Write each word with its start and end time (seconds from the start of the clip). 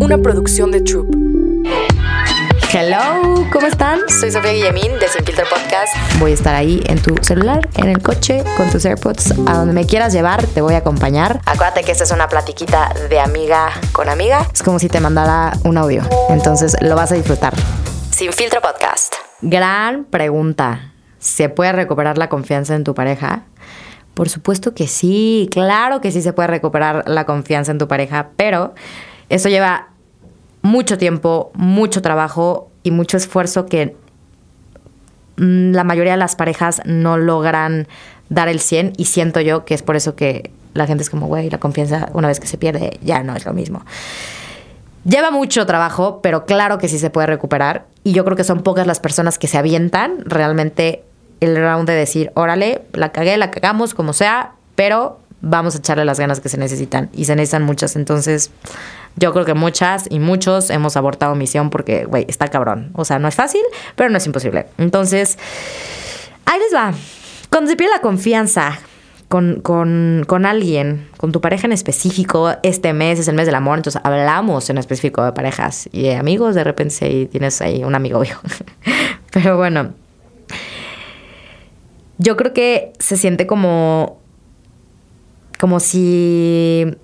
una 0.00 0.18
producción 0.18 0.70
de 0.70 0.80
Troop. 0.80 1.14
Hello, 2.72 3.46
¿cómo 3.52 3.66
están? 3.66 4.00
Soy 4.08 4.30
Sofía 4.30 4.52
Guillemín 4.52 4.92
de 5.00 5.08
Sin 5.08 5.24
Filtro 5.24 5.44
Podcast. 5.48 5.94
Voy 6.18 6.32
a 6.32 6.34
estar 6.34 6.54
ahí 6.54 6.82
en 6.86 7.00
tu 7.00 7.14
celular, 7.22 7.66
en 7.76 7.88
el 7.88 8.02
coche, 8.02 8.44
con 8.56 8.70
tus 8.70 8.84
AirPods, 8.84 9.32
a 9.46 9.54
donde 9.54 9.72
me 9.72 9.86
quieras 9.86 10.12
llevar, 10.12 10.44
te 10.46 10.60
voy 10.60 10.74
a 10.74 10.78
acompañar. 10.78 11.40
Acuérdate 11.46 11.82
que 11.84 11.92
esta 11.92 12.04
es 12.04 12.10
una 12.10 12.28
platiquita 12.28 12.92
de 13.08 13.20
amiga 13.20 13.70
con 13.92 14.08
amiga. 14.08 14.46
Es 14.52 14.62
como 14.62 14.78
si 14.78 14.88
te 14.88 15.00
mandara 15.00 15.52
un 15.64 15.78
audio, 15.78 16.02
entonces 16.28 16.76
lo 16.80 16.94
vas 16.94 17.12
a 17.12 17.14
disfrutar. 17.14 17.54
Sin 18.10 18.32
Filtro 18.32 18.60
Podcast. 18.60 19.14
Gran 19.40 20.04
pregunta. 20.04 20.92
¿Se 21.18 21.48
puede 21.48 21.72
recuperar 21.72 22.18
la 22.18 22.28
confianza 22.28 22.74
en 22.74 22.84
tu 22.84 22.94
pareja? 22.94 23.44
Por 24.14 24.28
supuesto 24.28 24.74
que 24.74 24.86
sí, 24.86 25.48
claro 25.50 26.00
que 26.00 26.10
sí 26.10 26.22
se 26.22 26.32
puede 26.32 26.48
recuperar 26.48 27.04
la 27.06 27.26
confianza 27.26 27.70
en 27.70 27.78
tu 27.78 27.88
pareja, 27.88 28.30
pero 28.36 28.74
eso 29.28 29.48
lleva 29.48 29.88
mucho 30.62 30.98
tiempo, 30.98 31.50
mucho 31.54 32.02
trabajo 32.02 32.70
y 32.82 32.90
mucho 32.90 33.16
esfuerzo 33.16 33.66
que 33.66 33.96
mm, 35.36 35.72
la 35.72 35.84
mayoría 35.84 36.12
de 36.12 36.18
las 36.18 36.36
parejas 36.36 36.82
no 36.84 37.16
logran 37.16 37.88
dar 38.28 38.48
el 38.48 38.60
100 38.60 38.94
y 38.96 39.06
siento 39.06 39.40
yo 39.40 39.64
que 39.64 39.74
es 39.74 39.82
por 39.82 39.96
eso 39.96 40.16
que 40.16 40.50
la 40.74 40.86
gente 40.86 41.02
es 41.02 41.10
como, 41.10 41.26
güey, 41.26 41.48
la 41.50 41.58
confianza 41.58 42.10
una 42.12 42.28
vez 42.28 42.40
que 42.40 42.46
se 42.46 42.58
pierde 42.58 42.98
ya 43.02 43.22
no 43.22 43.34
es 43.34 43.46
lo 43.46 43.52
mismo. 43.52 43.84
Lleva 45.04 45.30
mucho 45.30 45.66
trabajo, 45.66 46.20
pero 46.20 46.46
claro 46.46 46.78
que 46.78 46.88
sí 46.88 46.98
se 46.98 47.10
puede 47.10 47.28
recuperar 47.28 47.86
y 48.02 48.12
yo 48.12 48.24
creo 48.24 48.36
que 48.36 48.44
son 48.44 48.62
pocas 48.62 48.86
las 48.86 48.98
personas 48.98 49.38
que 49.38 49.46
se 49.46 49.56
avientan 49.56 50.18
realmente 50.24 51.04
el 51.40 51.56
round 51.56 51.88
de 51.88 51.94
decir, 51.94 52.32
órale, 52.34 52.82
la 52.92 53.12
cagué, 53.12 53.36
la 53.36 53.50
cagamos, 53.50 53.94
como 53.94 54.12
sea, 54.12 54.52
pero 54.74 55.20
vamos 55.40 55.74
a 55.74 55.78
echarle 55.78 56.04
las 56.04 56.18
ganas 56.18 56.40
que 56.40 56.48
se 56.48 56.58
necesitan 56.58 57.08
y 57.12 57.26
se 57.26 57.36
necesitan 57.36 57.62
muchas. 57.62 57.94
Entonces, 57.94 58.50
yo 59.16 59.32
creo 59.32 59.44
que 59.44 59.54
muchas 59.54 60.06
y 60.10 60.18
muchos 60.18 60.70
hemos 60.70 60.96
abortado 60.96 61.34
misión 61.34 61.70
porque, 61.70 62.04
güey, 62.04 62.26
está 62.28 62.48
cabrón. 62.48 62.90
O 62.94 63.04
sea, 63.04 63.18
no 63.18 63.28
es 63.28 63.34
fácil, 63.34 63.62
pero 63.94 64.10
no 64.10 64.18
es 64.18 64.26
imposible. 64.26 64.66
Entonces, 64.78 65.38
ahí 66.44 66.58
les 66.60 66.74
va. 66.74 66.92
Cuando 67.50 67.70
se 67.70 67.76
pierde 67.76 67.94
la 67.94 68.02
confianza 68.02 68.78
con, 69.28 69.60
con, 69.62 70.24
con, 70.26 70.44
alguien, 70.44 71.08
con 71.16 71.32
tu 71.32 71.40
pareja 71.40 71.66
en 71.66 71.72
específico, 71.72 72.52
este 72.62 72.92
mes 72.92 73.18
es 73.18 73.28
el 73.28 73.34
mes 73.34 73.46
del 73.46 73.54
amor, 73.54 73.78
entonces 73.78 74.00
hablamos 74.04 74.68
en 74.70 74.78
específico 74.78 75.24
de 75.24 75.32
parejas 75.32 75.88
y 75.92 76.02
de 76.02 76.16
amigos, 76.16 76.54
de 76.54 76.64
repente 76.64 76.94
si 76.94 77.26
tienes 77.26 77.60
ahí 77.62 77.84
un 77.84 77.94
amigo 77.94 78.20
viejo. 78.20 78.42
pero 79.30 79.56
bueno, 79.56 79.94
yo 82.18 82.36
creo 82.36 82.52
que 82.52 82.92
se 82.98 83.16
siente 83.16 83.46
como 83.46 84.20
como 85.58 85.80
si 85.80 86.96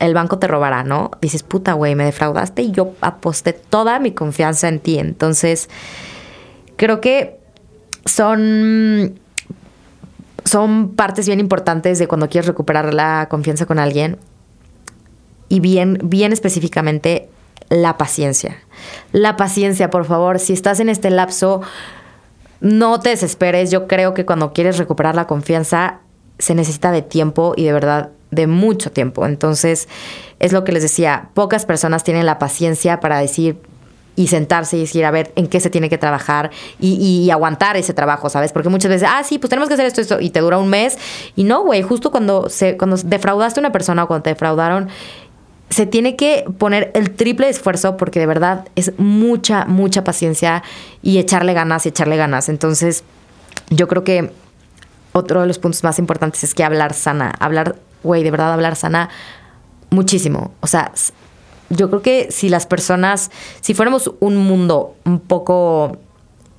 el 0.00 0.14
banco 0.14 0.38
te 0.38 0.48
robara, 0.48 0.82
¿no? 0.82 1.12
Dices, 1.20 1.42
puta, 1.42 1.74
güey, 1.74 1.94
me 1.94 2.04
defraudaste 2.04 2.62
y 2.62 2.72
yo 2.72 2.94
aposté 3.00 3.52
toda 3.52 4.00
mi 4.00 4.12
confianza 4.12 4.66
en 4.68 4.80
ti. 4.80 4.98
Entonces, 4.98 5.68
creo 6.76 7.00
que 7.00 7.38
son, 8.06 9.20
son 10.44 10.96
partes 10.96 11.26
bien 11.26 11.38
importantes 11.38 11.98
de 11.98 12.08
cuando 12.08 12.28
quieres 12.28 12.48
recuperar 12.48 12.94
la 12.94 13.28
confianza 13.30 13.66
con 13.66 13.78
alguien. 13.78 14.18
Y 15.50 15.60
bien, 15.60 15.98
bien 16.02 16.32
específicamente, 16.32 17.28
la 17.68 17.98
paciencia. 17.98 18.56
La 19.12 19.36
paciencia, 19.36 19.90
por 19.90 20.06
favor, 20.06 20.38
si 20.38 20.54
estás 20.54 20.80
en 20.80 20.88
este 20.88 21.10
lapso, 21.10 21.60
no 22.60 23.00
te 23.00 23.10
desesperes. 23.10 23.70
Yo 23.70 23.86
creo 23.86 24.14
que 24.14 24.24
cuando 24.24 24.54
quieres 24.54 24.78
recuperar 24.78 25.14
la 25.14 25.26
confianza, 25.26 26.00
se 26.38 26.54
necesita 26.54 26.90
de 26.90 27.02
tiempo 27.02 27.52
y 27.54 27.64
de 27.64 27.72
verdad 27.74 28.10
de 28.30 28.46
mucho 28.46 28.90
tiempo. 28.92 29.26
Entonces, 29.26 29.88
es 30.38 30.52
lo 30.52 30.64
que 30.64 30.72
les 30.72 30.82
decía, 30.82 31.30
pocas 31.34 31.66
personas 31.66 32.04
tienen 32.04 32.26
la 32.26 32.38
paciencia 32.38 33.00
para 33.00 33.18
decir 33.18 33.58
y 34.16 34.26
sentarse 34.26 34.76
y 34.76 34.80
decir, 34.80 35.04
a 35.04 35.10
ver, 35.10 35.32
en 35.36 35.46
qué 35.46 35.60
se 35.60 35.70
tiene 35.70 35.88
que 35.88 35.96
trabajar 35.96 36.50
y, 36.78 37.30
aguantar 37.30 37.76
ese 37.76 37.94
trabajo, 37.94 38.28
¿sabes? 38.28 38.52
Porque 38.52 38.68
muchas 38.68 38.90
veces, 38.90 39.08
ah, 39.10 39.22
sí, 39.24 39.38
pues 39.38 39.48
tenemos 39.48 39.68
que 39.68 39.74
hacer 39.74 39.86
esto, 39.86 40.00
esto, 40.00 40.20
y 40.20 40.30
te 40.30 40.40
dura 40.40 40.58
un 40.58 40.68
mes. 40.68 40.98
Y 41.36 41.44
no, 41.44 41.62
güey, 41.62 41.82
justo 41.82 42.10
cuando, 42.10 42.48
se, 42.48 42.76
cuando 42.76 42.96
defraudaste 42.96 43.60
a 43.60 43.62
una 43.62 43.72
persona 43.72 44.04
o 44.04 44.06
cuando 44.08 44.24
te 44.24 44.30
defraudaron, 44.30 44.88
se 45.70 45.86
tiene 45.86 46.16
que 46.16 46.44
poner 46.58 46.90
el 46.94 47.12
triple 47.12 47.48
esfuerzo 47.48 47.96
porque 47.96 48.18
de 48.18 48.26
verdad 48.26 48.68
es 48.74 48.92
mucha, 48.98 49.64
mucha 49.64 50.02
paciencia 50.02 50.64
y 51.00 51.18
echarle 51.18 51.54
ganas 51.54 51.86
y 51.86 51.90
echarle 51.90 52.16
ganas. 52.16 52.48
Entonces, 52.48 53.04
yo 53.70 53.86
creo 53.86 54.02
que 54.02 54.32
otro 55.12 55.40
de 55.40 55.46
los 55.46 55.58
puntos 55.58 55.82
más 55.84 55.98
importantes 55.98 56.44
es 56.44 56.54
que 56.54 56.64
hablar 56.64 56.92
sana, 56.92 57.32
hablar, 57.38 57.76
güey, 58.02 58.22
de 58.22 58.30
verdad 58.30 58.52
hablar 58.52 58.76
sana 58.76 59.10
muchísimo. 59.90 60.52
O 60.60 60.66
sea, 60.66 60.92
yo 61.68 61.88
creo 61.88 62.02
que 62.02 62.30
si 62.30 62.48
las 62.48 62.66
personas, 62.66 63.30
si 63.60 63.74
fuéramos 63.74 64.10
un 64.20 64.36
mundo 64.36 64.96
un 65.04 65.20
poco, 65.20 65.98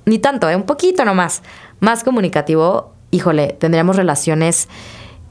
ni 0.06 0.18
tanto, 0.18 0.48
¿eh? 0.48 0.56
un 0.56 0.64
poquito 0.64 1.04
nomás, 1.04 1.42
más 1.80 2.04
comunicativo, 2.04 2.92
híjole, 3.10 3.56
tendríamos 3.58 3.96
relaciones 3.96 4.68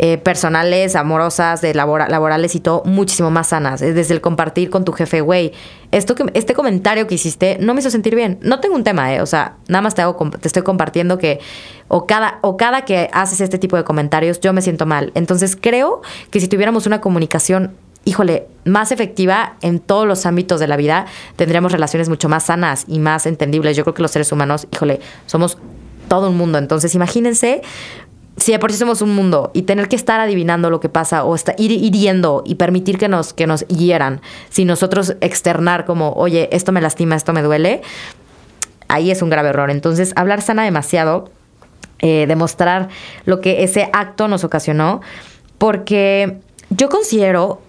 eh, 0.03 0.17
personales, 0.17 0.95
amorosas, 0.95 1.61
de 1.61 1.75
laborales 1.75 2.55
y 2.55 2.59
todo, 2.59 2.81
muchísimo 2.85 3.29
más 3.29 3.49
sanas. 3.49 3.81
Desde 3.81 4.15
el 4.15 4.19
compartir 4.19 4.71
con 4.71 4.83
tu 4.83 4.93
jefe, 4.93 5.21
güey, 5.21 5.53
esto 5.91 6.15
que, 6.15 6.25
este 6.33 6.55
comentario 6.55 7.05
que 7.05 7.13
hiciste 7.13 7.57
no 7.59 7.75
me 7.75 7.81
hizo 7.81 7.91
sentir 7.91 8.15
bien. 8.15 8.39
No 8.41 8.59
tengo 8.59 8.73
un 8.73 8.83
tema, 8.83 9.13
¿eh? 9.13 9.21
O 9.21 9.27
sea, 9.27 9.57
nada 9.67 9.83
más 9.83 9.93
te, 9.93 10.01
hago, 10.01 10.17
te 10.31 10.47
estoy 10.47 10.63
compartiendo 10.63 11.19
que 11.19 11.39
o 11.87 12.07
cada, 12.07 12.39
o 12.41 12.57
cada 12.57 12.83
que 12.83 13.11
haces 13.13 13.41
este 13.41 13.59
tipo 13.59 13.77
de 13.77 13.83
comentarios, 13.83 14.39
yo 14.39 14.53
me 14.53 14.63
siento 14.63 14.87
mal. 14.87 15.11
Entonces 15.13 15.55
creo 15.55 16.01
que 16.31 16.39
si 16.39 16.47
tuviéramos 16.47 16.87
una 16.87 16.99
comunicación 16.99 17.75
híjole, 18.03 18.47
más 18.65 18.91
efectiva 18.91 19.57
en 19.61 19.79
todos 19.79 20.07
los 20.07 20.25
ámbitos 20.25 20.59
de 20.59 20.65
la 20.65 20.77
vida, 20.77 21.05
tendríamos 21.35 21.71
relaciones 21.71 22.09
mucho 22.09 22.27
más 22.27 22.45
sanas 22.45 22.85
y 22.87 22.97
más 22.97 23.27
entendibles. 23.27 23.77
Yo 23.77 23.83
creo 23.83 23.93
que 23.93 24.01
los 24.01 24.09
seres 24.09 24.31
humanos, 24.31 24.67
híjole, 24.73 24.99
somos 25.27 25.59
todo 26.07 26.31
un 26.31 26.37
mundo. 26.37 26.57
Entonces, 26.57 26.95
imagínense 26.95 27.61
si 28.37 28.51
de 28.51 28.59
por 28.59 28.71
sí 28.71 28.77
somos 28.77 29.01
un 29.01 29.13
mundo 29.13 29.51
y 29.53 29.63
tener 29.63 29.87
que 29.87 29.95
estar 29.95 30.19
adivinando 30.19 30.69
lo 30.69 30.79
que 30.79 30.89
pasa 30.89 31.25
o 31.25 31.35
ir 31.57 31.71
hiriendo 31.71 32.43
y 32.45 32.55
permitir 32.55 32.97
que 32.97 33.07
nos, 33.07 33.33
que 33.33 33.45
nos 33.45 33.67
hieran, 33.67 34.21
sin 34.49 34.67
nosotros 34.67 35.15
externar 35.21 35.85
como, 35.85 36.13
oye, 36.13 36.49
esto 36.51 36.71
me 36.71 36.81
lastima, 36.81 37.15
esto 37.15 37.33
me 37.33 37.41
duele, 37.41 37.81
ahí 38.87 39.11
es 39.11 39.21
un 39.21 39.29
grave 39.29 39.49
error. 39.49 39.69
Entonces, 39.69 40.13
hablar 40.15 40.41
sana 40.41 40.63
demasiado, 40.63 41.29
eh, 41.99 42.25
demostrar 42.27 42.89
lo 43.25 43.41
que 43.41 43.63
ese 43.63 43.89
acto 43.93 44.27
nos 44.27 44.43
ocasionó, 44.43 45.01
porque 45.57 46.39
yo 46.69 46.89
considero 46.89 47.61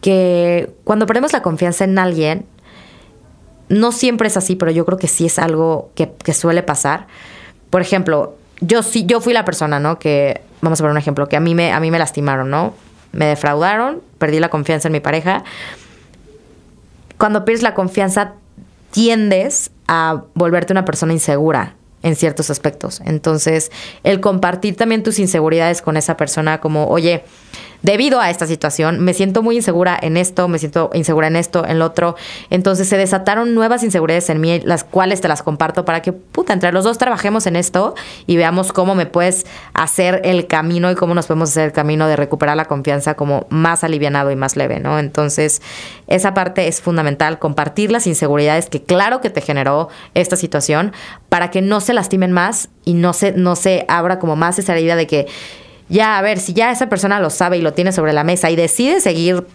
que 0.00 0.70
cuando 0.84 1.06
perdemos 1.06 1.32
la 1.32 1.40
confianza 1.40 1.84
en 1.84 1.98
alguien, 1.98 2.46
no 3.70 3.90
siempre 3.90 4.28
es 4.28 4.36
así, 4.36 4.54
pero 4.54 4.70
yo 4.70 4.84
creo 4.84 4.98
que 4.98 5.08
sí 5.08 5.24
es 5.24 5.38
algo 5.38 5.90
que 5.94 6.34
suele 6.34 6.62
pasar. 6.62 7.06
Por 7.70 7.80
ejemplo, 7.80 8.36
yo 8.60 8.82
sí, 8.82 9.06
yo 9.06 9.20
fui 9.20 9.32
la 9.32 9.44
persona, 9.44 9.80
¿no? 9.80 9.98
Que, 9.98 10.42
vamos 10.60 10.80
a 10.80 10.82
poner 10.82 10.92
un 10.92 10.98
ejemplo, 10.98 11.28
que 11.28 11.36
a 11.36 11.40
mí 11.40 11.54
me, 11.54 11.72
a 11.72 11.80
mí 11.80 11.90
me 11.90 11.98
lastimaron, 11.98 12.50
¿no? 12.50 12.74
Me 13.12 13.26
defraudaron, 13.26 14.02
perdí 14.18 14.40
la 14.40 14.48
confianza 14.48 14.88
en 14.88 14.92
mi 14.92 15.00
pareja. 15.00 15.44
Cuando 17.18 17.44
pierdes 17.44 17.62
la 17.62 17.74
confianza, 17.74 18.32
tiendes 18.90 19.70
a 19.86 20.22
volverte 20.34 20.72
una 20.72 20.84
persona 20.84 21.12
insegura 21.12 21.74
en 22.04 22.14
ciertos 22.14 22.50
aspectos. 22.50 23.00
Entonces, 23.04 23.72
el 24.04 24.20
compartir 24.20 24.76
también 24.76 25.02
tus 25.02 25.18
inseguridades 25.18 25.82
con 25.82 25.96
esa 25.96 26.16
persona, 26.16 26.60
como, 26.60 26.86
oye, 26.86 27.24
debido 27.84 28.18
a 28.18 28.30
esta 28.30 28.46
situación, 28.46 29.00
me 29.00 29.12
siento 29.12 29.42
muy 29.42 29.56
insegura 29.56 29.96
en 30.00 30.16
esto, 30.16 30.48
me 30.48 30.58
siento 30.58 30.90
insegura 30.94 31.26
en 31.26 31.36
esto, 31.36 31.66
en 31.66 31.78
lo 31.78 31.84
otro. 31.84 32.16
Entonces 32.48 32.88
se 32.88 32.96
desataron 32.96 33.54
nuevas 33.54 33.82
inseguridades 33.82 34.30
en 34.30 34.40
mí, 34.40 34.60
las 34.64 34.84
cuales 34.84 35.20
te 35.20 35.28
las 35.28 35.42
comparto 35.42 35.84
para 35.84 36.00
que, 36.00 36.12
puta, 36.12 36.54
entre 36.54 36.72
los 36.72 36.84
dos 36.84 36.96
trabajemos 36.96 37.46
en 37.46 37.56
esto 37.56 37.94
y 38.26 38.36
veamos 38.36 38.72
cómo 38.72 38.94
me 38.94 39.04
puedes 39.04 39.44
hacer 39.74 40.22
el 40.24 40.46
camino 40.46 40.90
y 40.90 40.94
cómo 40.94 41.14
nos 41.14 41.26
podemos 41.26 41.50
hacer 41.50 41.66
el 41.66 41.72
camino 41.72 42.08
de 42.08 42.16
recuperar 42.16 42.56
la 42.56 42.64
confianza 42.64 43.14
como 43.14 43.46
más 43.50 43.84
alivianado 43.84 44.30
y 44.30 44.36
más 44.36 44.56
leve, 44.56 44.80
¿no? 44.80 44.98
Entonces, 44.98 45.60
esa 46.06 46.32
parte 46.32 46.68
es 46.68 46.80
fundamental, 46.80 47.38
compartir 47.38 47.92
las 47.92 48.06
inseguridades 48.06 48.70
que 48.70 48.82
claro 48.82 49.20
que 49.20 49.28
te 49.28 49.42
generó 49.42 49.90
esta 50.14 50.36
situación 50.36 50.92
para 51.28 51.50
que 51.50 51.60
no 51.60 51.80
se 51.80 51.92
lastimen 51.94 52.32
más 52.32 52.68
y 52.84 52.94
no 52.94 53.12
se, 53.12 53.32
no 53.32 53.56
se 53.56 53.84
abra 53.88 54.18
como 54.18 54.36
más 54.36 54.58
esa 54.58 54.74
herida 54.74 54.96
de 54.96 55.06
que 55.06 55.26
ya, 55.88 56.18
a 56.18 56.22
ver, 56.22 56.38
si 56.38 56.54
ya 56.54 56.70
esa 56.70 56.88
persona 56.88 57.20
lo 57.20 57.30
sabe 57.30 57.58
y 57.58 57.60
lo 57.60 57.72
tiene 57.72 57.92
sobre 57.92 58.12
la 58.12 58.24
mesa 58.24 58.50
y 58.50 58.56
decide 58.56 59.00
seguir 59.00 59.46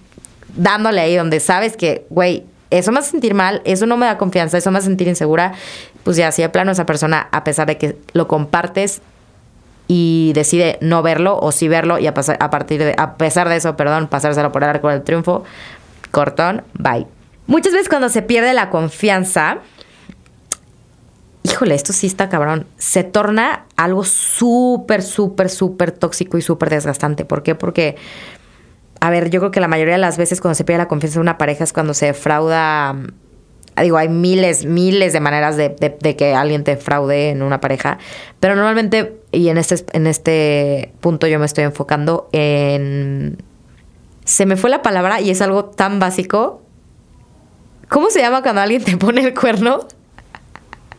dándole 0.55 1.01
ahí 1.01 1.15
donde 1.15 1.39
sabes 1.39 1.75
que, 1.75 2.05
güey, 2.09 2.45
eso 2.69 2.91
me 2.91 2.99
hace 2.99 3.11
sentir 3.11 3.33
mal, 3.33 3.61
eso 3.65 3.85
no 3.85 3.97
me 3.97 4.05
da 4.05 4.17
confianza, 4.17 4.57
eso 4.57 4.71
me 4.71 4.77
hace 4.77 4.87
sentir 4.87 5.07
insegura, 5.07 5.53
pues 6.03 6.17
ya, 6.17 6.31
si 6.31 6.41
de 6.41 6.49
plano 6.49 6.71
esa 6.71 6.85
persona, 6.85 7.27
a 7.31 7.43
pesar 7.43 7.67
de 7.67 7.77
que 7.77 7.97
lo 8.13 8.27
compartes 8.27 9.01
y 9.87 10.31
decide 10.35 10.77
no 10.81 11.01
verlo 11.01 11.39
o 11.39 11.51
sí 11.51 11.67
verlo 11.67 11.97
y 11.97 12.05
a, 12.05 12.13
pasar, 12.13 12.37
a 12.39 12.51
partir 12.51 12.79
de, 12.83 12.93
a 12.97 13.15
pesar 13.15 13.49
de 13.49 13.55
eso, 13.55 13.75
perdón, 13.75 14.07
pasárselo 14.07 14.51
por 14.51 14.63
el 14.63 14.69
arco 14.69 14.89
del 14.89 15.01
triunfo, 15.01 15.43
cortón, 16.11 16.63
bye. 16.73 17.07
Muchas 17.47 17.73
veces 17.73 17.89
cuando 17.89 18.09
se 18.09 18.21
pierde 18.21 18.53
la 18.53 18.69
confianza, 18.69 19.57
híjole, 21.43 21.75
esto 21.75 21.93
sí 21.93 22.07
está 22.07 22.29
cabrón, 22.29 22.67
se 22.77 23.03
torna 23.03 23.65
algo 23.75 24.03
súper, 24.03 25.01
súper, 25.01 25.49
súper 25.49 25.91
tóxico 25.91 26.37
y 26.37 26.41
súper 26.41 26.69
desgastante. 26.69 27.25
¿Por 27.25 27.43
qué? 27.43 27.55
Porque 27.55 27.95
a 28.99 29.09
ver, 29.09 29.29
yo 29.29 29.39
creo 29.39 29.51
que 29.51 29.59
la 29.59 29.67
mayoría 29.67 29.93
de 29.93 29.99
las 29.99 30.17
veces 30.17 30.41
cuando 30.41 30.55
se 30.55 30.63
pierde 30.63 30.79
la 30.79 30.87
confianza 30.87 31.19
de 31.19 31.21
una 31.21 31.37
pareja 31.37 31.63
es 31.63 31.73
cuando 31.73 31.93
se 31.93 32.07
defrauda. 32.07 32.95
Digo, 33.81 33.97
hay 33.97 34.09
miles, 34.09 34.65
miles 34.65 35.13
de 35.13 35.21
maneras 35.21 35.55
de, 35.55 35.75
que 36.17 36.33
alguien 36.33 36.65
te 36.65 36.75
fraude 36.75 37.29
en 37.29 37.41
una 37.41 37.61
pareja. 37.61 37.97
Pero 38.41 38.55
normalmente, 38.55 39.21
y 39.31 39.47
en 39.47 39.57
este, 39.57 39.85
en 39.93 40.05
este 40.05 40.91
punto 40.99 41.27
yo 41.27 41.39
me 41.39 41.45
estoy 41.45 41.63
enfocando 41.63 42.27
en. 42.33 43.41
Se 44.25 44.45
me 44.45 44.57
fue 44.57 44.69
la 44.69 44.81
palabra 44.81 45.21
y 45.21 45.29
es 45.29 45.41
algo 45.41 45.65
tan 45.65 45.99
básico. 45.99 46.61
¿Cómo 47.87 48.09
se 48.09 48.19
llama 48.19 48.43
cuando 48.43 48.61
alguien 48.61 48.83
te 48.83 48.97
pone 48.97 49.21
el 49.21 49.33
cuerno? 49.33 49.87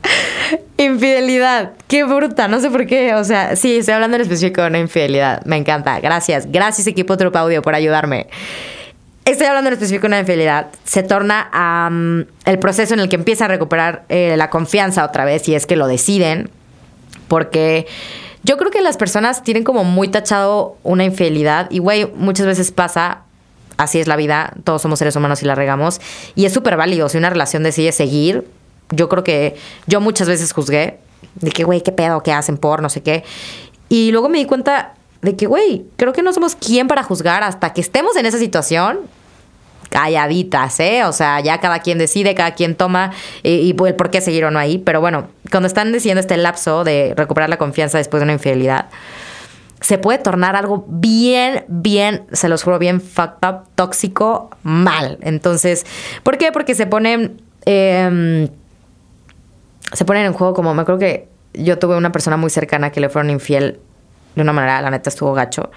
Infidelidad. 0.77 1.73
Qué 1.89 2.05
bruta. 2.05 2.49
No 2.49 2.61
sé 2.61 2.71
por 2.71 2.87
qué. 2.87 3.15
O 3.15 3.25
sea, 3.25 3.57
sí, 3.57 3.77
estoy 3.77 3.95
hablando 3.95 4.17
en 4.17 4.23
específico 4.23 4.63
de 4.63 4.69
una 4.69 4.79
infidelidad. 4.79 5.45
Me 5.45 5.57
encanta. 5.57 6.01
Gracias. 6.01 6.51
Gracias, 6.51 6.87
equipo 6.87 7.17
Trupa 7.17 7.41
Audio, 7.41 7.63
por 7.63 7.75
ayudarme. 7.75 8.29
Estoy 9.25 9.47
hablando 9.47 9.69
en 9.69 9.75
específico 9.75 10.03
de 10.03 10.09
una 10.09 10.21
infidelidad. 10.21 10.69
Se 10.85 11.03
torna 11.03 11.49
a 11.53 11.91
el 12.45 12.59
proceso 12.59 12.95
en 12.95 13.01
el 13.01 13.09
que 13.09 13.17
empieza 13.17 13.45
a 13.45 13.49
recuperar 13.49 14.05
eh, 14.09 14.35
la 14.37 14.51
confianza 14.51 15.05
otra 15.05 15.25
vez, 15.25 15.43
si 15.43 15.55
es 15.55 15.67
que 15.67 15.77
lo 15.77 15.87
deciden. 15.87 16.51
Porque 17.29 17.87
yo 18.43 18.57
creo 18.57 18.71
que 18.71 18.81
las 18.81 18.97
personas 18.97 19.43
tienen 19.43 19.63
como 19.63 19.85
muy 19.85 20.09
tachado 20.09 20.77
una 20.83 21.05
infidelidad. 21.05 21.71
Y, 21.71 21.79
güey, 21.79 22.11
muchas 22.15 22.47
veces 22.47 22.73
pasa 22.73 23.23
así 23.77 23.99
es 23.99 24.07
la 24.07 24.17
vida, 24.17 24.53
todos 24.65 24.83
somos 24.83 24.99
seres 24.99 25.17
humanos 25.17 25.43
y 25.43 25.47
la 25.47 25.55
regamos. 25.55 26.01
Y 26.35 26.45
es 26.45 26.53
súper 26.53 26.77
válido. 26.77 27.09
Si 27.09 27.19
una 27.19 27.31
relación 27.31 27.63
decide 27.63 27.93
seguir, 27.93 28.47
yo 28.91 29.09
creo 29.09 29.25
que 29.25 29.57
yo 29.87 30.01
muchas 30.01 30.29
veces 30.29 30.53
juzgué 30.53 30.99
de 31.37 31.51
que, 31.51 31.65
güey, 31.65 31.83
qué 31.83 31.93
pedo, 31.93 32.23
qué 32.23 32.33
hacen 32.33 32.57
por, 32.57 32.83
no 32.83 32.89
sé 32.89 33.03
qué. 33.03 33.25
Y 33.89 34.11
luego 34.13 34.29
me 34.29 34.39
di 34.39 34.45
cuenta 34.45 34.95
de 35.23 35.37
que, 35.37 35.47
güey, 35.47 35.85
creo 35.97 36.13
que 36.13 36.23
no 36.23 36.33
somos 36.33 36.55
quien 36.55 36.89
para 36.89 37.03
juzgar 37.03 37.43
hasta 37.43 37.73
que 37.73 37.81
estemos 37.81 38.17
en 38.17 38.27
esa 38.27 38.39
situación. 38.39 39.01
Calladitas, 39.91 40.79
¿eh? 40.79 41.05
O 41.05 41.13
sea, 41.13 41.41
ya 41.41 41.59
cada 41.59 41.81
quien 41.81 41.99
decide, 41.99 42.37
cada 42.37 42.55
quien 42.55 42.77
toma 42.77 43.11
y, 43.43 43.51
y 43.51 43.77
el 43.85 43.97
por 43.97 44.11
qué 44.11 44.21
seguir 44.21 44.45
o 44.45 44.51
no 44.53 44.61
ahí. 44.61 44.79
Pero 44.79 45.01
bueno, 45.01 45.27
cuando 45.51 45.67
están 45.67 45.93
diciendo 45.93 46.21
este 46.21 46.37
lapso 46.37 46.85
de 46.85 47.13
recuperar 47.17 47.51
la 47.51 47.57
confianza 47.57 47.99
después 47.99 48.21
de 48.21 48.25
una 48.25 48.35
infidelidad, 48.35 48.89
se 49.81 49.99
puede 49.99 50.19
tornar 50.19 50.55
algo 50.55 50.85
bien, 50.87 51.65
bien, 51.67 52.25
se 52.31 52.49
los 52.49 52.63
juro, 52.63 52.79
bien 52.79 53.01
fucked 53.01 53.49
up, 53.49 53.63
tóxico, 53.75 54.51
mal. 54.63 55.19
Entonces, 55.23 55.85
¿por 56.23 56.39
qué? 56.39 56.53
Porque 56.53 56.77
se 56.77 56.87
ponen. 56.87 57.43
Eh, 57.67 58.49
se 59.93 60.05
ponen 60.05 60.27
en 60.27 60.33
juego 60.33 60.55
como 60.55 60.75
me 60.75 60.83
acuerdo 60.83 61.01
que 61.01 61.29
yo 61.55 61.79
tuve 61.79 61.97
una 61.97 62.13
persona 62.13 62.37
muy 62.37 62.51
cercana 62.51 62.91
que 62.91 63.01
le 63.01 63.09
fueron 63.09 63.31
infiel 63.31 63.81
de 64.35 64.43
una 64.43 64.53
manera, 64.53 64.81
la 64.83 64.91
neta 64.91 65.11
estuvo 65.11 65.33
gacho. 65.33 65.71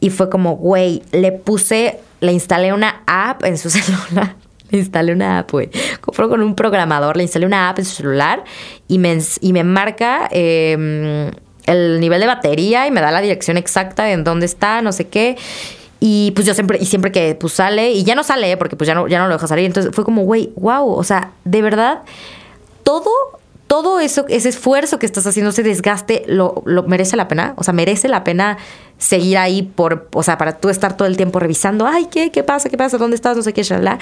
Y 0.00 0.10
fue 0.10 0.30
como, 0.30 0.56
güey, 0.56 1.02
le 1.10 1.32
puse, 1.32 1.98
le 2.20 2.32
instalé 2.32 2.72
una 2.72 3.02
app 3.06 3.44
en 3.44 3.58
su 3.58 3.70
celular. 3.70 4.36
Le 4.70 4.78
instalé 4.78 5.12
una 5.12 5.40
app, 5.40 5.50
güey. 5.50 5.70
Compró 6.00 6.28
con 6.28 6.42
un 6.42 6.54
programador, 6.54 7.16
le 7.16 7.22
instalé 7.22 7.46
una 7.46 7.70
app 7.70 7.78
en 7.78 7.84
su 7.84 7.96
celular 7.96 8.44
y 8.86 8.98
me, 8.98 9.18
y 9.40 9.52
me 9.52 9.64
marca 9.64 10.28
em, 10.30 11.30
el 11.66 12.00
nivel 12.00 12.20
de 12.20 12.26
batería 12.26 12.86
y 12.86 12.90
me 12.90 13.00
da 13.00 13.10
la 13.10 13.20
dirección 13.20 13.56
exacta 13.56 14.10
en 14.12 14.24
dónde 14.24 14.46
está, 14.46 14.82
no 14.82 14.92
sé 14.92 15.08
qué. 15.08 15.36
Y 16.00 16.30
pues 16.32 16.46
yo 16.46 16.54
siempre, 16.54 16.78
y 16.80 16.86
siempre 16.86 17.10
que 17.10 17.34
pues 17.34 17.54
sale, 17.54 17.90
y 17.90 18.04
ya 18.04 18.14
no 18.14 18.22
sale, 18.22 18.56
porque 18.56 18.76
pues 18.76 18.86
ya 18.86 18.94
no, 18.94 19.08
ya 19.08 19.18
no 19.18 19.26
lo 19.26 19.34
deja 19.34 19.48
salir. 19.48 19.64
Entonces 19.64 19.92
fue 19.92 20.04
como, 20.04 20.22
güey, 20.22 20.52
wow, 20.54 20.92
o 20.92 21.02
sea, 21.02 21.32
de 21.44 21.60
verdad 21.60 22.02
todo, 22.88 23.10
todo 23.66 24.00
eso, 24.00 24.24
ese 24.30 24.48
esfuerzo 24.48 24.98
que 24.98 25.04
estás 25.04 25.26
haciendo, 25.26 25.50
ese 25.50 25.62
desgaste, 25.62 26.24
lo, 26.26 26.64
merece 26.86 27.18
la 27.18 27.28
pena. 27.28 27.52
O 27.56 27.62
sea, 27.62 27.74
merece 27.74 28.08
la 28.08 28.24
pena 28.24 28.56
seguir 28.96 29.36
ahí 29.36 29.60
por, 29.60 30.08
o 30.14 30.22
sea, 30.22 30.38
para 30.38 30.56
tú 30.56 30.70
estar 30.70 30.96
todo 30.96 31.06
el 31.06 31.18
tiempo 31.18 31.38
revisando, 31.38 31.86
ay, 31.86 32.06
¿qué? 32.10 32.30
¿Qué 32.30 32.42
pasa? 32.42 32.70
¿Qué 32.70 32.78
pasa? 32.78 32.96
¿Dónde 32.96 33.16
estás? 33.16 33.36
No 33.36 33.42
sé 33.42 33.52
qué, 33.52 33.62
shalala. 33.62 33.98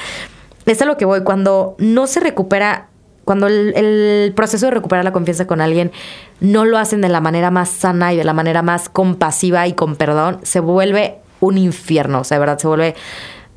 Es 0.66 0.80
a 0.82 0.84
lo 0.84 0.96
que 0.96 1.04
voy. 1.04 1.24
Cuando 1.24 1.74
no 1.78 2.06
se 2.06 2.20
recupera, 2.20 2.86
cuando 3.24 3.48
el, 3.48 3.74
el, 3.74 4.32
proceso 4.34 4.66
de 4.66 4.70
recuperar 4.70 5.04
la 5.04 5.12
confianza 5.12 5.48
con 5.48 5.60
alguien 5.60 5.90
no 6.38 6.64
lo 6.64 6.78
hacen 6.78 7.00
de 7.00 7.08
la 7.08 7.20
manera 7.20 7.50
más 7.50 7.70
sana 7.70 8.14
y 8.14 8.16
de 8.16 8.22
la 8.22 8.34
manera 8.34 8.62
más 8.62 8.88
compasiva 8.88 9.66
y 9.66 9.72
con 9.72 9.96
perdón, 9.96 10.38
se 10.44 10.60
vuelve 10.60 11.18
un 11.40 11.58
infierno. 11.58 12.20
O 12.20 12.24
sea, 12.24 12.36
de 12.36 12.38
verdad, 12.38 12.58
se 12.60 12.68
vuelve. 12.68 12.94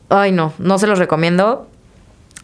Ay, 0.10 0.32
no, 0.32 0.54
no 0.58 0.80
se 0.80 0.88
los 0.88 0.98
recomiendo 0.98 1.68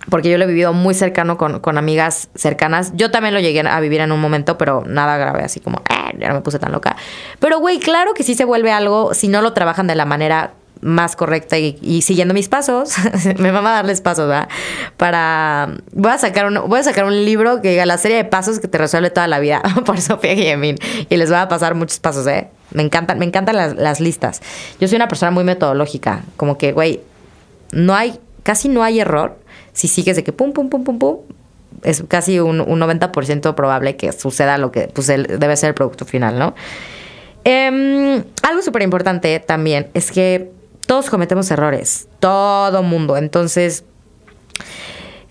porque 0.10 0.30
yo 0.30 0.38
lo 0.38 0.44
he 0.44 0.48
vivido 0.48 0.74
muy 0.74 0.94
cercano 0.94 1.38
con, 1.38 1.78
amigas 1.78 2.30
cercanas. 2.36 2.92
Yo 2.96 3.12
también 3.12 3.34
lo 3.34 3.40
llegué 3.40 3.62
a 3.62 3.80
vivir 3.80 4.02
en 4.02 4.12
un 4.12 4.20
momento, 4.20 4.58
pero 4.58 4.84
nada 4.86 5.18
grave, 5.18 5.44
así 5.44 5.60
como, 5.60 5.80
eh, 5.90 6.18
ya 6.20 6.30
no 6.30 6.36
me 6.36 6.42
puse 6.42 6.60
tan 6.60 6.72
loca. 6.72 6.96
Pero, 7.40 7.60
güey, 7.60 7.80
claro 7.80 8.14
que 8.14 8.24
sí 8.24 8.36
se 8.36 8.46
vuelve 8.46 8.72
algo 8.72 9.14
si 9.14 9.28
no 9.28 9.42
lo 9.42 9.54
trabajan 9.54 9.88
de 9.88 9.96
la 9.96 10.06
manera 10.06 10.54
más 10.82 11.16
correcta 11.16 11.58
y, 11.58 12.02
siguiendo 12.04 12.34
mis 12.34 12.50
pasos. 12.50 12.94
me 13.40 13.50
va 13.52 13.60
a 13.60 13.76
darles 13.76 14.02
pasos, 14.02 14.28
¿verdad? 14.28 14.48
Para. 14.98 15.76
Voy 15.92 16.12
a 16.12 16.18
sacar 16.18 16.46
un, 16.46 16.70
voy 16.70 16.80
a 16.80 16.84
sacar 16.84 17.06
un 17.06 17.26
libro 17.26 17.62
que 17.62 17.72
diga 17.72 17.86
la 17.86 17.98
serie 17.98 18.18
de 18.18 18.26
pasos 18.26 18.60
que 18.60 18.68
te 18.68 18.78
resuelve 18.78 19.10
toda 19.10 19.28
la 19.28 19.40
vida 19.40 19.64
por 19.86 20.00
Sofía 20.00 20.34
Guillemín. 20.34 20.78
Y 21.10 21.18
les 21.18 21.30
voy 21.30 21.40
a 21.40 21.48
pasar 21.48 21.74
muchos 21.74 22.00
pasos, 22.00 22.28
¿eh? 22.28 22.50
Me 22.72 22.84
encantan, 22.84 23.18
me 23.18 23.26
encantan 23.26 23.56
las, 23.56 23.76
las 23.76 24.00
listas. 24.00 24.42
Yo 24.80 24.88
soy 24.88 24.98
una 24.98 25.08
persona 25.08 25.32
muy 25.32 25.44
metodológica. 25.44 26.22
Como 26.38 26.58
que, 26.58 26.72
güey, 26.72 27.02
no 27.72 27.96
hay, 27.96 28.20
casi 28.44 28.70
no 28.70 28.84
hay 28.84 29.00
error 29.00 29.38
si 29.76 29.88
sigues 29.88 30.16
de 30.16 30.24
que 30.24 30.34
pum, 30.34 30.54
pum, 30.54 30.70
pum, 30.70 30.84
pum, 30.84 30.98
pum, 30.98 31.18
es 31.84 32.04
casi 32.08 32.40
un, 32.40 32.62
un 32.62 32.80
90% 32.80 33.54
probable 33.54 33.98
que 33.98 34.12
suceda 34.12 34.58
lo 34.58 34.72
que 34.72 34.88
pues, 34.88 35.06
debe 35.08 35.56
ser 35.58 35.70
el 35.70 35.76
producto 35.76 36.06
final, 36.06 36.40
¿no? 36.40 36.56
Em, 37.44 38.24
algo 38.42 38.62
súper 38.64 38.82
importante 38.82 39.40
también 39.40 39.90
es 39.94 40.12
que 40.12 40.52
todos 40.88 41.10
cometemos 41.10 41.52
errores, 41.52 42.08
todo 42.20 42.82
mundo. 42.82 43.18
Entonces, 43.18 43.84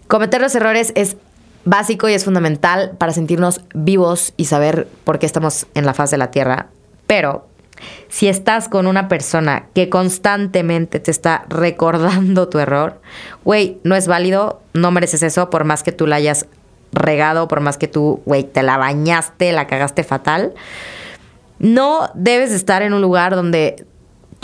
cometer 0.07 0.41
los 0.41 0.55
errores 0.55 0.93
es 0.95 1.17
básico 1.65 2.09
y 2.09 2.13
es 2.13 2.25
fundamental 2.25 2.93
para 2.99 3.13
sentirnos 3.13 3.63
vivos 3.75 4.35
y 4.37 4.45
saber 4.45 4.87
por 5.05 5.19
qué 5.19 5.27
estamos 5.27 5.67
en 5.75 5.87
la 5.87 5.95
faz 5.95 6.11
de 6.11 6.19
la 6.19 6.31
Tierra. 6.31 6.69
Pero 7.07 7.49
si 8.09 8.29
estás 8.29 8.69
con 8.69 8.87
una 8.87 9.09
persona 9.09 9.67
que 9.75 9.89
constantemente 9.89 11.01
te 11.01 11.11
está 11.11 11.45
recordando 11.49 12.49
tu 12.49 12.59
error, 12.59 13.01
güey, 13.45 13.79
no 13.85 13.97
es 13.97 14.07
válido, 14.07 14.63
no 14.73 14.91
mereces 14.91 15.23
eso, 15.23 15.51
por 15.51 15.65
más 15.65 15.83
que 15.83 15.93
tú 15.93 16.07
la 16.07 16.17
hayas 16.17 16.47
regado, 16.93 17.49
por 17.49 17.61
más 17.61 17.77
que 17.77 17.89
tú, 17.89 18.23
güey, 18.25 18.45
te 18.45 18.63
la 18.63 18.77
bañaste, 18.77 19.53
la 19.53 19.67
cagaste 19.67 20.05
fatal. 20.05 20.55
No 21.59 22.11
debes 22.15 22.53
estar 22.53 22.83
en 22.83 22.95
un 22.95 23.03
lugar 23.03 23.35
donde 23.35 23.87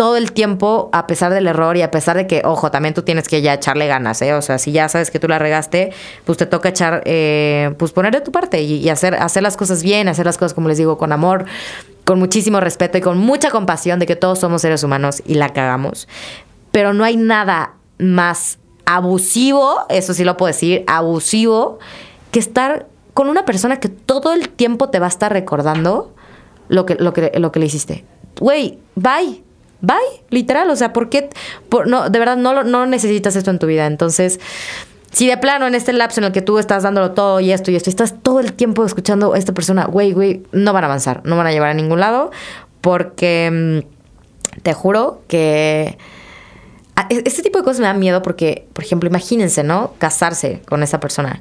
todo 0.01 0.17
el 0.17 0.33
tiempo, 0.33 0.89
a 0.95 1.07
pesar 1.07 1.31
del 1.31 1.47
error 1.47 1.77
y 1.77 1.83
a 1.83 1.91
pesar 1.91 2.17
de 2.17 2.27
que, 2.27 2.41
ojo, 2.47 2.71
también 2.71 2.95
tú 2.95 3.03
tienes 3.03 3.29
que 3.29 3.43
ya 3.43 3.53
echarle 3.53 3.87
ganas, 3.87 4.23
¿eh? 4.23 4.33
O 4.33 4.41
sea, 4.41 4.57
si 4.57 4.73
ya 4.73 4.89
sabes 4.89 5.11
que 5.11 5.19
tú 5.19 5.29
la 5.29 5.39
regaste, 5.39 5.93
pues 6.25 6.39
te 6.39 6.47
toca 6.47 6.71
echar, 6.71 7.03
eh, 7.05 7.75
pues 7.77 7.93
poner 7.93 8.15
de 8.15 8.23
tu 8.23 8.33
parte 8.33 8.63
y, 8.63 8.89
hacer, 8.89 9.15
hacer 9.15 9.43
las 9.43 9.59
cosas 9.59 9.83
bien, 9.83 10.09
hacer 10.09 10.25
las 10.25 10.39
cosas, 10.39 10.55
como 10.55 10.69
les 10.69 10.79
digo, 10.79 10.97
con 10.97 11.13
amor, 11.13 11.45
con 12.07 12.19
muchísimo 12.19 12.61
respeto 12.61 12.97
y 12.97 13.03
con 13.03 13.19
mucha 13.19 13.51
compasión 13.51 13.99
de 13.99 14.07
que 14.07 14.17
todos 14.17 14.39
somos 14.39 14.63
seres 14.63 14.83
humanos 14.83 15.23
y 15.27 15.35
la 15.35 15.51
cagamos. 15.51 16.09
Pero 16.73 16.95
no 16.95 17.05
hay 17.05 17.19
nada 17.19 17.75
más 17.99 18.59
abusivo, 18.87 19.85
eso 19.91 20.15
sí 20.15 20.25
lo 20.25 20.39
puedo 20.39 20.47
decir, 20.47 20.83
abusivo, 20.87 21.79
que 22.31 22.39
estar 22.39 22.87
con 23.13 23.29
una 23.29 23.45
persona 23.45 23.81
que 23.81 23.91
todo 23.91 24.33
el 24.33 24.49
tiempo 24.49 24.89
te 24.89 24.99
va 24.99 25.05
a 25.05 25.11
estar 25.11 25.31
recordando 25.31 26.15
lo 26.71 26.87
que, 26.87 26.95
lo 26.95 27.13
que, 27.13 27.33
lo 27.35 27.53
que 27.53 27.61
le 27.61 27.67
hiciste. 27.67 28.07
Güey, 28.39 28.79
bye 28.95 29.50
Bye, 29.81 29.97
literal. 30.31 30.71
O 30.71 30.77
sea, 30.77 30.93
¿por 30.93 31.09
qué? 31.09 31.31
no, 31.87 32.09
de 32.09 32.19
verdad, 32.19 32.37
no, 32.37 32.65
no 32.65 32.87
necesitas 32.87 33.37
esto 33.37 33.51
en 33.51 33.59
tu 33.59 33.67
vida. 33.67 33.87
Entonces, 33.87 34.41
si 35.13 35.27
de 35.27 35.37
plano 35.37 35.67
en 35.67 35.75
este 35.75 35.93
lapso 35.93 36.21
en 36.21 36.25
el 36.25 36.33
que 36.33 36.43
tú 36.43 36.59
estás 36.59 36.83
dándolo 36.83 37.13
todo 37.13 37.41
y 37.41 37.53
esto 37.53 37.71
y 37.71 37.77
esto, 37.77 37.91
y 37.91 37.93
estás 37.93 38.23
todo 38.23 38.41
el 38.41 38.53
tiempo 38.53 38.85
escuchando 38.85 39.35
a 39.35 39.39
esta 39.39 39.53
persona, 39.53 39.87
güey, 39.87 40.13
güey, 40.13 40.43
no 40.53 40.73
van 40.73 40.85
a 40.85 40.87
avanzar, 40.87 41.23
no 41.25 41.37
van 41.37 41.47
a 41.47 41.53
llevar 41.53 41.71
a 41.71 41.75
ningún 41.75 42.01
lado, 42.01 42.31
porque 42.81 43.83
mm, 43.85 44.61
te 44.63 44.73
juro 44.73 45.23
que 45.27 45.99
este 47.09 47.43
tipo 47.43 47.59
de 47.59 47.65
cosas 47.65 47.81
me 47.81 47.87
da 47.87 47.95
miedo 47.95 48.23
porque, 48.23 48.67
por 48.73 48.85
ejemplo, 48.85 49.09
imagínense, 49.09 49.63
¿no? 49.63 49.95
Casarse 49.99 50.63
con 50.69 50.83
esa 50.83 51.01
persona. 51.01 51.41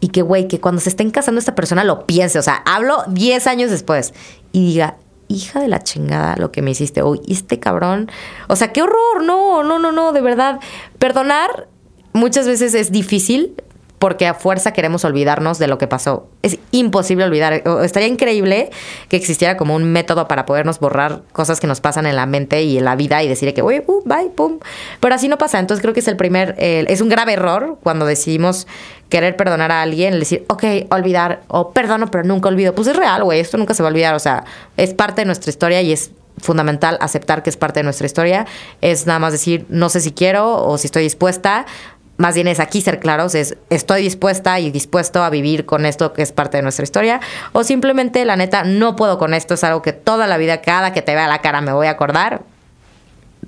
Y 0.00 0.08
que, 0.08 0.22
güey, 0.22 0.48
que 0.48 0.60
cuando 0.60 0.80
se 0.80 0.88
estén 0.88 1.10
casando 1.10 1.38
esta 1.38 1.54
persona 1.54 1.84
lo 1.84 2.06
piense. 2.06 2.38
O 2.38 2.42
sea, 2.42 2.62
hablo 2.66 3.04
10 3.08 3.46
años 3.46 3.70
después 3.70 4.12
y 4.52 4.66
diga, 4.66 4.96
hija 5.28 5.60
de 5.60 5.68
la 5.68 5.82
chingada 5.82 6.36
lo 6.36 6.52
que 6.52 6.62
me 6.62 6.70
hiciste 6.70 7.02
hoy. 7.02 7.20
Este 7.28 7.58
cabrón. 7.58 8.10
O 8.48 8.56
sea, 8.56 8.72
qué 8.72 8.82
horror. 8.82 9.22
No, 9.24 9.62
no, 9.62 9.78
no, 9.78 9.92
no, 9.92 10.12
de 10.12 10.20
verdad. 10.20 10.60
Perdonar 10.98 11.68
muchas 12.12 12.46
veces 12.46 12.74
es 12.74 12.92
difícil 12.92 13.54
porque 13.98 14.26
a 14.26 14.34
fuerza 14.34 14.72
queremos 14.72 15.04
olvidarnos 15.04 15.58
de 15.58 15.66
lo 15.66 15.78
que 15.78 15.86
pasó. 15.86 16.26
Es 16.42 16.58
imposible 16.72 17.24
olvidar. 17.24 17.62
Estaría 17.82 18.08
increíble 18.08 18.70
que 19.08 19.16
existiera 19.16 19.56
como 19.56 19.74
un 19.74 19.84
método 19.84 20.28
para 20.28 20.44
podernos 20.46 20.78
borrar 20.78 21.22
cosas 21.32 21.60
que 21.60 21.66
nos 21.66 21.80
pasan 21.80 22.06
en 22.06 22.16
la 22.16 22.26
mente 22.26 22.62
y 22.62 22.78
en 22.78 22.84
la 22.84 22.96
vida 22.96 23.22
y 23.22 23.28
decir 23.28 23.52
que, 23.54 23.62
oye, 23.62 23.82
uh, 23.86 24.02
bye, 24.04 24.30
pum. 24.34 24.58
Pero 25.00 25.14
así 25.14 25.28
no 25.28 25.38
pasa. 25.38 25.58
Entonces 25.58 25.80
creo 25.80 25.94
que 25.94 26.00
es 26.00 26.08
el 26.08 26.16
primer, 26.16 26.54
es 26.58 27.00
un 27.00 27.08
grave 27.08 27.32
error 27.32 27.78
cuando 27.82 28.04
decidimos 28.04 28.66
querer 29.08 29.36
perdonar 29.36 29.70
a 29.70 29.82
alguien, 29.82 30.18
decir, 30.18 30.44
ok, 30.48 30.64
olvidar, 30.90 31.42
o 31.48 31.70
perdono, 31.70 32.10
pero 32.10 32.24
nunca 32.24 32.48
olvido. 32.48 32.74
Pues 32.74 32.88
es 32.88 32.96
real, 32.96 33.24
güey, 33.24 33.40
esto 33.40 33.56
nunca 33.56 33.74
se 33.74 33.82
va 33.82 33.88
a 33.88 33.92
olvidar. 33.92 34.14
O 34.14 34.18
sea, 34.18 34.44
es 34.76 34.92
parte 34.92 35.22
de 35.22 35.26
nuestra 35.26 35.50
historia 35.50 35.80
y 35.82 35.92
es 35.92 36.10
fundamental 36.38 36.98
aceptar 37.00 37.42
que 37.42 37.50
es 37.50 37.56
parte 37.56 37.80
de 37.80 37.84
nuestra 37.84 38.06
historia. 38.06 38.46
Es 38.80 39.06
nada 39.06 39.18
más 39.18 39.32
decir, 39.32 39.66
no 39.68 39.88
sé 39.88 40.00
si 40.00 40.12
quiero 40.12 40.64
o 40.66 40.78
si 40.78 40.86
estoy 40.86 41.04
dispuesta. 41.04 41.66
Más 42.16 42.36
bien 42.36 42.46
es 42.46 42.60
aquí 42.60 42.80
ser 42.80 43.00
claros, 43.00 43.34
es 43.34 43.56
estoy 43.70 44.02
dispuesta 44.02 44.60
y 44.60 44.70
dispuesto 44.70 45.24
a 45.24 45.30
vivir 45.30 45.66
con 45.66 45.84
esto 45.84 46.12
que 46.12 46.22
es 46.22 46.30
parte 46.30 46.58
de 46.58 46.62
nuestra 46.62 46.84
historia. 46.84 47.20
O 47.52 47.64
simplemente, 47.64 48.24
la 48.24 48.36
neta, 48.36 48.62
no 48.62 48.94
puedo 48.94 49.18
con 49.18 49.34
esto, 49.34 49.54
es 49.54 49.64
algo 49.64 49.82
que 49.82 49.92
toda 49.92 50.26
la 50.26 50.36
vida, 50.36 50.60
cada 50.60 50.92
que 50.92 51.02
te 51.02 51.14
vea 51.14 51.26
la 51.26 51.40
cara 51.40 51.60
me 51.60 51.72
voy 51.72 51.88
a 51.88 51.90
acordar. 51.90 52.42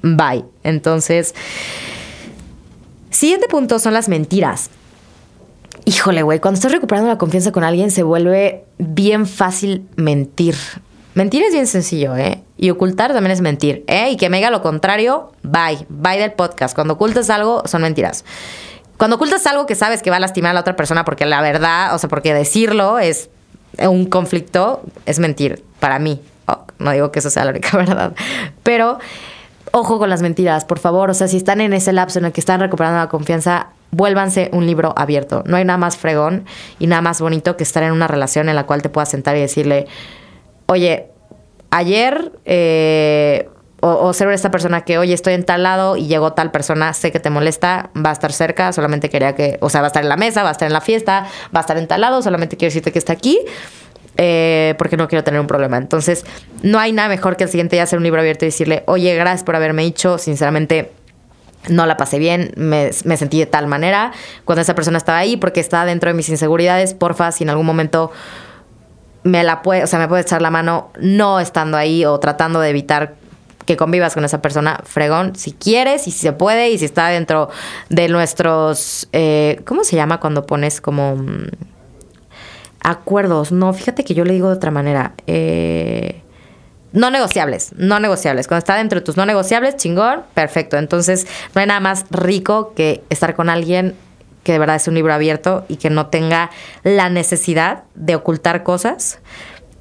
Bye. 0.03 0.45
Entonces, 0.65 1.35
siguiente 3.11 3.47
punto 3.49 3.79
son 3.79 3.95
las 3.95 4.09
mentiras. 4.09 4.71
Híjole, 5.85 6.23
güey, 6.23 6.41
cuando 6.41 6.57
estás 6.57 6.73
recuperando 6.73 7.09
la 7.09 7.19
confianza 7.19 7.53
con 7.53 7.63
alguien 7.63 7.93
se 7.93 8.03
vuelve 8.03 8.65
bien 8.79 9.27
fácil 9.27 9.87
mentir. 9.95 10.57
Mentir 11.17 11.43
es 11.45 11.55
bien 11.55 11.67
sencillo, 11.67 12.15
¿eh? 12.15 12.43
Y 12.59 12.69
ocultar 12.69 13.15
también 13.15 13.31
es 13.31 13.41
mentir, 13.41 13.85
¿eh? 13.87 14.11
Y 14.11 14.19
que 14.19 14.29
me 14.29 14.37
diga 14.37 14.51
lo 14.51 14.61
contrario, 14.61 15.33
bye. 15.43 15.87
Bye 15.89 16.19
del 16.19 16.33
podcast. 16.33 16.75
Cuando 16.75 16.93
ocultas 16.93 17.31
algo, 17.31 17.63
son 17.65 17.81
mentiras. 17.81 18.27
Cuando 18.99 19.17
ocultas 19.17 19.47
algo 19.47 19.65
que 19.65 19.75
sabes 19.75 20.03
que 20.03 20.11
va 20.11 20.17
a 20.17 20.21
lastimar 20.21 20.51
a 20.51 20.53
la 20.53 20.61
otra 20.61 20.77
persona 20.77 21.07
porque 21.07 21.25
la 21.25 21.41
verdad, 21.41 21.95
o 21.95 21.99
sea, 21.99 22.11
porque 22.11 22.35
decirlo 22.35 22.99
es 22.99 23.31
un 23.79 24.05
conflicto, 24.05 24.83
es 25.07 25.19
mentir 25.19 25.65
para 25.81 25.99
mí. 25.99 26.21
Oh, 26.49 26.67
no 26.79 26.91
digo 26.91 27.11
que 27.13 27.21
eso 27.21 27.31
sea 27.31 27.47
la 27.47 27.53
única 27.53 27.75
verdad, 27.79 28.13
pero 28.63 28.99
ojo 29.71 29.99
con 29.99 30.11
las 30.11 30.21
mentiras, 30.21 30.67
por 30.67 30.79
favor. 30.79 31.09
O 31.09 31.15
sea, 31.15 31.29
si 31.29 31.39
están 31.39 31.63
en 31.63 31.73
ese 31.73 31.95
lapso 31.95 32.19
en 32.19 32.27
el 32.27 32.33
que 32.33 32.41
están 32.41 32.61
recuperando 32.61 32.99
la 32.99 33.09
confianza, 33.09 33.69
vuélvanse 33.91 34.51
un 34.53 34.67
libro 34.67 34.93
abierto. 34.99 35.45
No 35.47 35.57
hay 35.57 35.65
nada 35.65 35.79
más 35.79 35.97
fregón 35.97 36.45
y 36.79 36.89
nada 36.89 37.01
más 37.01 37.23
bonito 37.23 37.57
que 37.57 37.63
estar 37.63 37.83
en 37.85 37.93
una 37.93 38.07
relación 38.07 38.51
en 38.51 38.57
la 38.57 38.67
cual 38.67 38.83
te 38.83 38.91
puedas 38.91 39.09
sentar 39.09 39.35
y 39.39 39.41
decirle, 39.41 39.87
oye, 40.67 41.11
ayer, 41.71 42.33
eh, 42.45 43.49
o, 43.81 44.13
ser 44.13 44.29
esta 44.31 44.51
persona 44.51 44.83
que, 44.83 44.99
oye, 44.99 45.15
estoy 45.15 45.35
en 45.35 45.45
tal 45.45 45.63
lado 45.63 45.97
y 45.97 46.07
llegó 46.07 46.33
tal 46.33 46.51
persona, 46.51 46.93
sé 46.93 47.13
que 47.13 47.21
te 47.21 47.31
molesta, 47.31 47.91
va 47.97 48.11
a 48.11 48.13
estar 48.13 48.33
cerca, 48.33 48.73
solamente 48.73 49.11
quería 49.11 49.35
que, 49.35 49.59
o 49.61 49.71
sea, 49.71 49.81
va 49.81 49.87
a 49.87 49.89
estar 49.89 50.03
en 50.03 50.09
la 50.09 50.17
mesa, 50.17 50.43
va 50.43 50.49
a 50.49 50.53
estar 50.53 50.67
en 50.67 50.73
la 50.73 50.81
fiesta, 50.81 51.27
va 51.55 51.61
a 51.61 51.63
estar 51.63 51.77
en 51.77 51.87
tal 51.87 52.01
lado, 52.01 52.23
solamente 52.23 52.57
quiero 52.57 52.71
decirte 52.71 52.93
que 52.93 52.99
está 52.99 53.13
aquí. 53.13 53.39
Eh, 54.19 54.75
porque 54.79 54.97
no 54.97 55.09
quiero 55.09 55.23
tener 55.25 55.39
un 55.39 55.47
problema. 55.47 55.77
Entonces, 55.77 56.25
no 56.63 56.79
hay 56.79 56.91
nada 56.91 57.11
mejor 57.11 57.37
que 57.37 57.45
el 57.45 57.51
siguiente 57.51 57.77
día 57.77 57.83
hacer 57.83 57.99
un 57.99 58.03
libro 58.03 58.19
abierto 58.19 58.47
y 58.47 58.49
decirle, 58.49 58.83
oye, 58.87 59.15
gracias 59.15 59.45
por 59.45 59.57
haberme 59.57 59.83
dicho, 59.83 60.17
sinceramente, 60.17 60.91
no 61.69 61.87
la 61.87 61.97
pasé 61.97 62.19
bien, 62.19 62.53
me, 62.57 62.93
sentí 62.93 63.39
de 63.39 63.47
tal 63.47 63.67
manera 63.67 64.13
cuando 64.45 64.63
esa 64.63 64.75
persona 64.75 64.99
estaba 64.99 65.19
ahí 65.19 65.37
porque 65.37 65.61
está 65.61 65.85
dentro 65.85 66.09
de 66.09 66.15
mis 66.15 66.29
inseguridades, 66.29 66.95
porfa, 66.95 67.33
si 67.33 67.45
en 67.45 67.51
algún 67.51 67.67
momento 67.67 68.11
me 69.27 69.43
la 69.43 69.63
puede, 69.63 69.83
o 69.83 69.87
sea, 69.87 69.99
me 69.99 70.09
puede 70.09 70.23
echar 70.23 70.41
la 70.41 70.51
mano 70.51 70.91
no 71.01 71.41
estando 71.41 71.77
ahí 71.77 72.05
o 72.05 72.19
tratando 72.21 72.61
de 72.61 72.71
evitar 72.71 73.17
que 73.65 73.77
convivas 73.77 74.15
con 74.15 74.25
esa 74.25 74.41
persona, 74.41 74.81
fregón, 74.85 75.35
si 75.35 75.53
quieres 75.53 76.07
y 76.07 76.13
si 76.13 76.19
se 76.19 76.33
puede 76.33 76.71
y 76.71 76.79
si 76.79 76.85
está 76.85 77.09
dentro 77.09 77.51
de 77.89 78.09
nuestros, 78.09 79.09
eh, 79.13 79.61
¿cómo 79.67 79.83
se 79.83 79.97
llama 79.97 80.21
cuando 80.21 80.47
pones 80.47 80.81
como 80.81 81.17
mm, 81.17 81.49
acuerdos? 82.81 83.51
No, 83.51 83.73
fíjate 83.73 84.05
que 84.05 84.15
yo 84.15 84.25
le 84.25 84.35
digo 84.35 84.49
de 84.49 84.55
otra 84.55 84.71
manera. 84.71 85.15
Eh, 85.27 86.23
no 86.93 87.11
negociables, 87.11 87.73
no 87.77 87.99
negociables. 87.99 88.47
Cuando 88.47 88.61
está 88.61 88.77
dentro 88.77 89.01
de 89.01 89.05
tus 89.05 89.17
no 89.17 89.27
negociables, 89.27 89.77
chingón, 89.77 90.23
perfecto. 90.35 90.77
Entonces, 90.77 91.27
no 91.53 91.61
hay 91.61 91.67
nada 91.67 91.81
más 91.81 92.07
rico 92.11 92.73
que 92.77 93.03
estar 93.11 93.35
con 93.35 93.51
alguien 93.51 93.97
que 94.47 94.53
de 94.53 94.61
verdad 94.61 94.77
es 94.77 94.87
un 94.87 94.95
libro 94.95 95.13
abierto 95.13 95.65
y 95.67 95.75
que 95.75 95.91
no 95.91 96.07
tenga 96.07 96.53
la 96.85 97.11
necesidad 97.11 97.83
de 97.97 98.15
ocultar 98.15 98.63
cosas, 98.63 99.19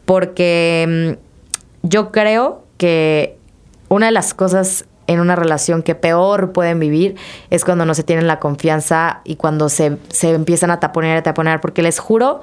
porque 0.06 1.14
mm, 1.14 1.88
yo 1.88 2.12
creo 2.12 2.64
que 2.78 3.38
una 3.90 4.08
de 4.08 4.12
las 4.12 4.34
cosas 4.34 4.86
en 5.06 5.20
una 5.20 5.36
relación 5.36 5.84
que 5.84 5.94
peor 5.94 6.52
pueden 6.52 6.80
vivir 6.80 7.16
es 7.52 7.64
cuando 7.64 7.86
no 7.86 7.94
se 7.94 8.02
tienen 8.02 8.26
la 8.26 8.40
confianza 8.40 9.22
y 9.24 9.36
cuando 9.36 9.70
se, 9.70 10.00
se 10.10 10.32
empiezan 10.32 10.72
a 10.72 10.80
taponear 10.80 11.18
a 11.18 11.22
taponear, 11.22 11.62
porque 11.62 11.84
les 11.84 12.00
juro 12.00 12.42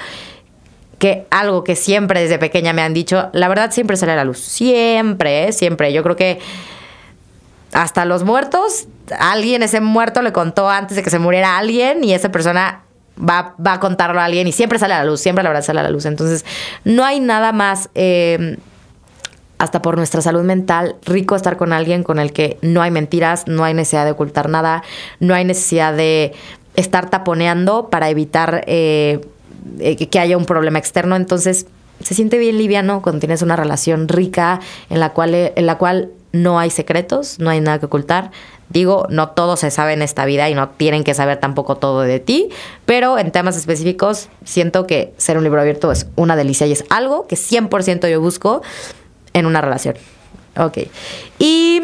que 1.00 1.26
algo 1.31 1.64
que 1.64 1.75
siempre 1.75 2.21
desde 2.21 2.38
pequeña 2.38 2.73
me 2.73 2.83
han 2.83 2.95
dicho, 2.95 3.31
la 3.33 3.49
verdad 3.49 3.73
siempre 3.73 3.97
sale 3.97 4.12
a 4.12 4.17
la 4.17 4.25
luz, 4.25 4.38
siempre, 4.38 5.49
¿eh? 5.49 5.52
siempre. 5.52 5.93
Yo 5.93 6.05
creo 6.05 6.14
que 6.14 6.38
hasta 7.73 8.05
los 8.05 8.25
muertos, 8.25 8.87
alguien, 9.19 9.62
ese 9.62 9.81
muerto 9.81 10.23
le 10.23 10.33
contó 10.33 10.69
antes 10.69 10.97
de 10.97 11.02
que 11.02 11.11
se 11.11 11.19
muriera 11.19 11.59
alguien 11.59 12.05
y 12.05 12.12
esa 12.12 12.31
persona 12.31 12.83
va, 13.19 13.55
va 13.64 13.75
a 13.75 13.81
contarlo 13.81 14.21
a 14.21 14.25
alguien 14.25 14.47
y 14.47 14.52
siempre 14.52 14.79
sale 14.79 14.95
a 14.95 14.99
la 14.99 15.05
luz, 15.05 15.21
siempre 15.21 15.43
la 15.43 15.50
verdad 15.50 15.64
sale 15.64 15.81
a 15.81 15.83
la 15.83 15.91
luz. 15.91 16.07
Entonces, 16.07 16.45
no 16.85 17.05
hay 17.05 17.21
nada 17.21 17.52
más, 17.52 17.88
eh, 17.95 18.59
hasta 19.59 19.81
por 19.81 19.97
nuestra 19.97 20.21
salud 20.21 20.43
mental, 20.43 20.97
rico 21.05 21.37
estar 21.37 21.57
con 21.57 21.73
alguien 21.73 22.02
con 22.02 22.19
el 22.19 22.33
que 22.33 22.59
no 22.62 22.83
hay 22.83 22.91
mentiras, 22.91 23.47
no 23.47 23.64
hay 23.64 23.75
necesidad 23.75 24.05
de 24.05 24.11
ocultar 24.11 24.49
nada, 24.49 24.83
no 25.21 25.35
hay 25.35 25.45
necesidad 25.45 25.95
de 25.95 26.33
estar 26.75 27.11
taponeando 27.11 27.88
para 27.88 28.11
evitar 28.11 28.64
eh, 28.67 29.21
eh, 29.79 29.97
que 29.97 30.19
haya 30.19 30.37
un 30.37 30.47
problema 30.47 30.79
externo. 30.79 31.17
Entonces, 31.17 31.67
se 32.00 32.14
siente 32.14 32.38
bien 32.38 32.59
liviano 32.59 33.02
cuando 33.02 33.21
tienes 33.21 33.43
una 33.43 33.55
relación 33.55 34.09
rica 34.09 34.61
en 34.91 34.99
la 34.99 35.11
cual, 35.11 35.35
en 35.35 35.67
la 35.67 35.79
cual 35.79 36.11
no 36.33 36.59
hay 36.59 36.71
secretos, 36.71 37.39
no 37.39 37.51
hay 37.51 37.61
nada 37.61 37.79
que 37.79 37.87
ocultar. 37.87 38.31
Digo, 38.69 39.07
no 39.11 39.29
todo 39.31 39.57
se 39.57 39.71
sabe 39.71 39.93
en 39.93 40.01
esta 40.01 40.25
vida 40.25 40.49
y 40.49 40.55
no 40.55 40.71
tienen 40.71 41.05
que 41.05 41.12
saber 41.12 41.39
tampoco 41.39 41.77
todo 41.77 42.01
de 42.01 42.21
ti, 42.21 42.49
pero 42.87 43.19
en 43.19 43.31
temas 43.31 43.57
específicos 43.57 44.29
siento 44.45 44.87
que 44.87 45.12
ser 45.19 45.37
un 45.37 45.45
libro 45.45 45.61
abierto 45.61 45.93
es 45.93 46.07
una 46.17 46.37
delicia 46.37 46.67
y 46.67 46.73
es 46.73 46.85
algo 46.89 47.27
que 47.27 47.37
100% 47.37 48.11
yo 48.11 48.21
busco 48.21 48.62
en 49.35 49.45
una 49.45 49.61
relación. 49.61 49.97
Ok. 50.57 50.79
Y 51.39 51.83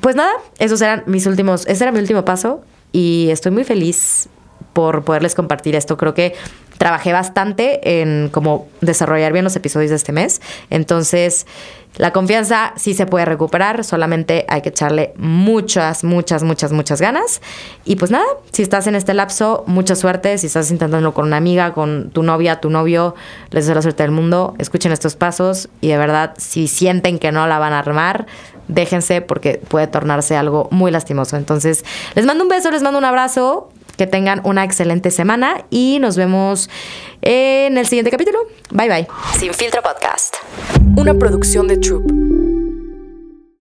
pues 0.00 0.14
nada, 0.14 0.32
esos 0.58 0.80
eran 0.80 1.02
mis 1.06 1.26
últimos, 1.26 1.66
ese 1.66 1.84
era 1.84 1.92
mi 1.92 1.98
último 1.98 2.24
paso 2.24 2.62
y 2.92 3.28
estoy 3.30 3.50
muy 3.50 3.64
feliz 3.64 4.28
por 4.72 5.04
poderles 5.04 5.34
compartir 5.34 5.74
esto. 5.74 5.96
Creo 5.96 6.14
que 6.14 6.34
trabajé 6.82 7.12
bastante 7.12 8.02
en 8.02 8.28
cómo 8.28 8.66
desarrollar 8.80 9.32
bien 9.32 9.44
los 9.44 9.54
episodios 9.54 9.90
de 9.90 9.94
este 9.94 10.10
mes. 10.10 10.42
Entonces, 10.68 11.46
la 11.96 12.12
confianza 12.12 12.72
sí 12.74 12.92
se 12.92 13.06
puede 13.06 13.24
recuperar, 13.24 13.84
solamente 13.84 14.46
hay 14.48 14.62
que 14.62 14.70
echarle 14.70 15.12
muchas, 15.16 16.02
muchas, 16.02 16.42
muchas, 16.42 16.72
muchas 16.72 17.00
ganas. 17.00 17.40
Y 17.84 17.94
pues 17.94 18.10
nada, 18.10 18.24
si 18.50 18.62
estás 18.62 18.88
en 18.88 18.96
este 18.96 19.14
lapso, 19.14 19.62
mucha 19.68 19.94
suerte. 19.94 20.36
Si 20.38 20.48
estás 20.48 20.72
intentando 20.72 21.14
con 21.14 21.26
una 21.26 21.36
amiga, 21.36 21.72
con 21.72 22.10
tu 22.10 22.24
novia, 22.24 22.60
tu 22.60 22.68
novio, 22.68 23.14
les 23.50 23.62
deseo 23.62 23.76
la 23.76 23.82
suerte 23.82 24.02
del 24.02 24.10
mundo. 24.10 24.56
Escuchen 24.58 24.90
estos 24.90 25.14
pasos 25.14 25.68
y 25.80 25.86
de 25.86 25.98
verdad, 25.98 26.34
si 26.36 26.66
sienten 26.66 27.20
que 27.20 27.30
no 27.30 27.46
la 27.46 27.60
van 27.60 27.74
a 27.74 27.78
armar, 27.78 28.26
déjense 28.66 29.20
porque 29.20 29.62
puede 29.68 29.86
tornarse 29.86 30.36
algo 30.36 30.66
muy 30.72 30.90
lastimoso. 30.90 31.36
Entonces, 31.36 31.84
les 32.16 32.26
mando 32.26 32.42
un 32.42 32.48
beso, 32.48 32.72
les 32.72 32.82
mando 32.82 32.98
un 32.98 33.04
abrazo. 33.04 33.68
Que 33.96 34.06
tengan 34.06 34.40
una 34.44 34.64
excelente 34.64 35.10
semana 35.10 35.64
y 35.70 35.98
nos 36.00 36.16
vemos 36.16 36.70
en 37.20 37.78
el 37.78 37.86
siguiente 37.86 38.10
capítulo. 38.10 38.38
Bye 38.70 38.88
bye. 38.88 39.06
Sin 39.38 39.52
filtro 39.54 39.82
podcast. 39.82 40.36
Una 40.96 41.14
producción 41.14 41.68
de 41.68 41.76
Troop. 41.76 42.31